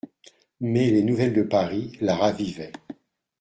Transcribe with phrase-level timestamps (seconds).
[0.61, 2.71] Mais les nouvelles de Paris la ravivaient.